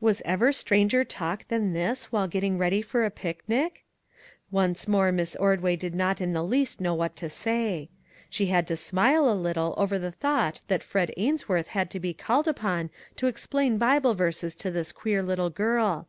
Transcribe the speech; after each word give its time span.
Was 0.00 0.22
ever 0.24 0.52
stranger 0.52 1.04
talk 1.04 1.46
than 1.48 1.74
this 1.74 2.10
while 2.10 2.26
get 2.26 2.40
ting 2.40 2.56
ready 2.56 2.80
for 2.80 3.04
a 3.04 3.10
picnic? 3.10 3.84
Once 4.50 4.88
more 4.88 5.12
Miss 5.12 5.36
Ord 5.36 5.60
way 5.60 5.76
did 5.76 5.94
not 5.94 6.18
in 6.18 6.32
the 6.32 6.42
least 6.42 6.80
know 6.80 6.94
what 6.94 7.14
to 7.16 7.28
say. 7.28 7.90
She 8.30 8.46
had 8.46 8.66
to 8.68 8.74
smile 8.76 9.28
a 9.28 9.36
little 9.38 9.74
over 9.76 9.98
the 9.98 10.12
thought 10.12 10.62
that 10.68 10.82
Fred 10.82 11.12
Ainsworth 11.18 11.68
had 11.68 11.90
to 11.90 12.00
be 12.00 12.14
called 12.14 12.48
upon 12.48 12.88
to 13.16 13.26
explain 13.26 13.76
Bible 13.76 14.14
verses 14.14 14.54
to 14.56 14.70
this 14.70 14.92
queer 14.92 15.22
little 15.22 15.50
girl. 15.50 16.08